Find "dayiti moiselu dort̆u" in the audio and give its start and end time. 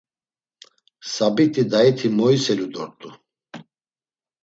1.71-3.09